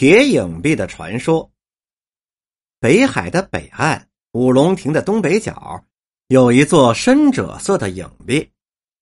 [0.00, 1.50] 铁影壁的传说。
[2.80, 5.84] 北海的北岸，五龙亭的东北角，
[6.28, 8.48] 有一座深赭色的影壁，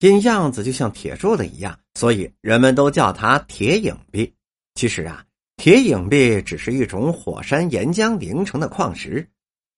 [0.00, 4.30] 因样子就像铁铸的一样，所以人们都叫它铁影壁。
[4.74, 5.24] 其实啊，
[5.56, 9.26] 铁影壁只是一种火山岩浆凝成的矿石，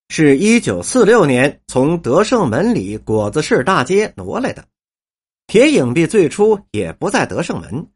[0.08, 4.64] 是一九四六年从德胜门里果子市大街挪来的。
[5.46, 7.86] 铁影壁最初也不在德胜门，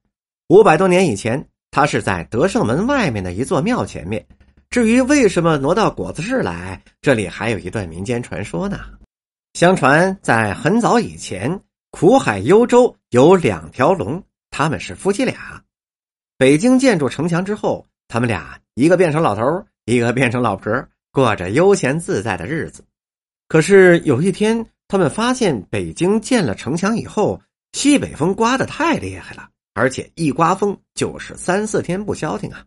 [0.50, 1.45] 五百多年以前。
[1.79, 4.27] 他是在德胜门外面的一座庙前面。
[4.69, 8.81] 至于为什么挪到果子市来，这里还有一段民间传说呢。
[9.53, 11.61] 相传在很早以前，
[11.93, 15.63] 苦海幽州有两条龙，他们是夫妻俩。
[16.36, 22.85] 北京建筑城墙之后，他们俩一个变成老头，一个变成老婆，过着悠闲自在的日子。
[23.47, 29.49] 可是有一天，他们发现北京建了城墙以后，西北风刮得太厉害了。
[29.79, 32.67] 而且一刮风就是三四天不消停啊，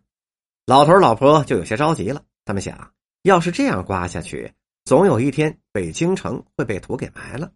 [0.64, 2.22] 老头老婆就有些着急了。
[2.46, 4.50] 他们想，要是这样刮下去，
[4.86, 7.52] 总有一天北京城会被土给埋了。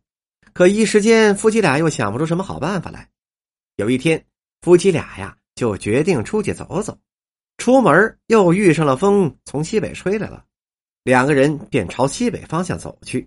[0.53, 3.09] 可一时间，夫妻俩又想不出什么好办法来。
[3.77, 4.23] 有一天，
[4.61, 6.99] 夫妻俩呀就决定出去走走。
[7.57, 10.45] 出门又遇上了风，从西北吹来了，
[11.03, 13.27] 两个人便朝西北方向走去。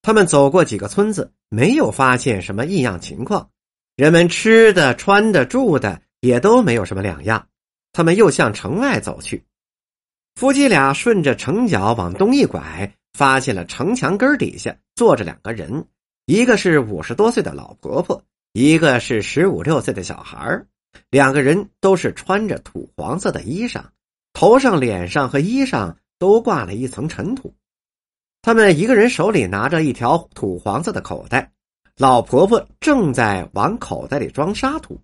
[0.00, 3.50] 他们走过几个村子，没有发现什么异样情况。
[3.98, 7.48] 人们吃的、穿的、住的也都没有什么两样。
[7.92, 9.42] 他们又向城外走去。
[10.36, 15.84] 夫妻俩顺着城角往东一拐，发现了城墙根底下坐着两个人，
[16.26, 20.64] 一个是五十多岁的老婆婆，一个是十五六岁的小孩
[21.10, 23.82] 两个人都是穿着土黄色的衣裳，
[24.32, 27.52] 头上、脸上和衣裳都挂了一层尘土。
[28.42, 31.50] 他们一个人手里拿着一条土黄色的口袋。
[31.98, 34.96] 老婆婆正在往口袋里装沙土，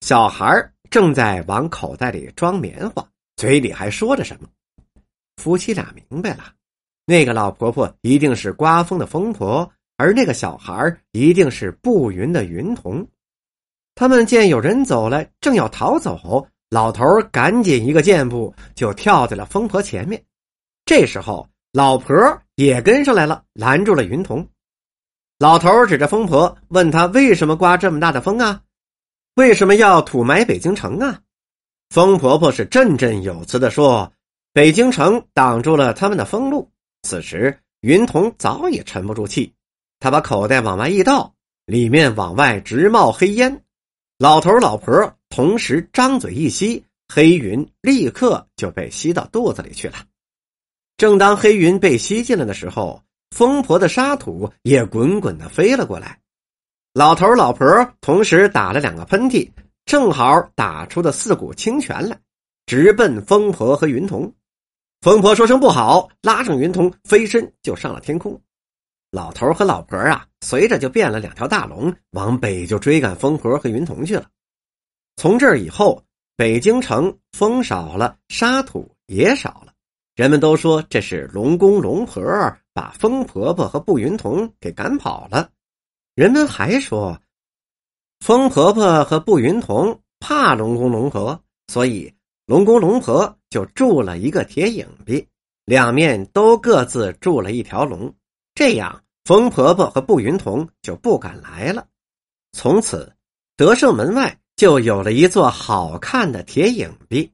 [0.00, 0.46] 小孩
[0.88, 4.48] 正在往口袋里装棉花，嘴里还说着什么。
[5.38, 6.44] 夫妻俩明白了，
[7.04, 13.04] 那个老婆婆一定是刮风的风婆，而那个小孩一定是步云的云童。
[13.96, 20.22] 他们见有人走来，正要逃走，老头赶紧一个箭步就跳在了风婆前面。
[20.84, 22.14] 这时候，老婆
[22.54, 24.46] 也跟上来了，拦住了云童。
[25.40, 28.60] 老头指着疯婆，问他为什么刮这么大的风啊？
[29.36, 31.22] 为什么要土埋北京城啊？
[31.88, 34.12] 疯婆婆是振振有词的说
[34.52, 36.70] ：“北京城挡住了他们的风路。”
[37.08, 39.54] 此时云童早已沉不住气，
[39.98, 41.32] 他把口袋往外一倒，
[41.64, 43.64] 里面往外直冒黑烟。
[44.18, 50.04] 老头老婆同时张嘴一吸，黑云立刻就被吸到肚子里去了。
[50.98, 53.02] 正当黑云被吸进来的时候。
[53.30, 56.18] 疯婆的沙土也滚滚的飞了过来，
[56.92, 57.66] 老头老婆
[58.00, 59.48] 同时打了两个喷嚏，
[59.86, 62.18] 正好打出的四股清泉来，
[62.66, 64.32] 直奔疯婆和云童。
[65.00, 68.38] 疯婆说声不好，拉上云童飞身就上了天空。
[69.10, 74.26] 老头和老婆啊，随着就变了两条大龙，往北就追赶疯婆和云童去了。
[75.16, 76.02] 从这以后，
[76.36, 79.72] 北京城风少了，沙土也少了，
[80.14, 82.22] 人们都说这是龙公龙婆。
[82.72, 85.50] 把疯婆婆和步云童给赶跑了，
[86.14, 87.20] 人们还说，
[88.20, 92.14] 疯婆婆和步云童怕龙公龙婆，所以
[92.46, 95.26] 龙公龙婆就筑了一个铁影壁，
[95.64, 98.14] 两面都各自筑了一条龙，
[98.54, 101.86] 这样疯婆婆和步云童就不敢来了。
[102.52, 103.14] 从此，
[103.56, 107.32] 德胜门外就有了一座好看的铁影壁。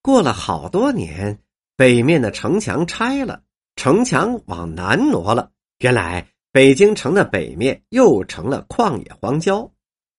[0.00, 1.40] 过了好多年，
[1.76, 3.42] 北面的城墙拆了。
[3.78, 9.70] 城墙往南挪了，原来北京城的北面又成了旷野荒郊，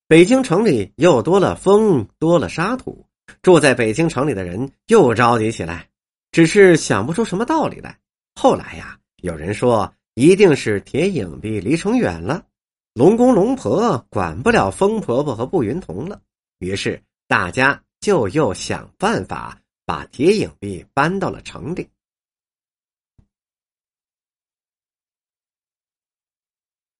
[0.07, 3.05] 北京城里又多了风，多了沙土，
[3.41, 5.89] 住在北京城里的人又着急起来，
[6.31, 7.99] 只是想不出什么道理来。
[8.33, 12.41] 后来呀，有人说一定是铁影壁离城远了，
[12.93, 16.21] 龙公龙婆管不了风婆婆和步云童了，
[16.59, 21.85] 于是大家就又想办法把铁影壁搬到了城里。